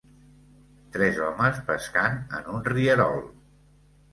[0.95, 3.23] Tres homes pescant en un rierol.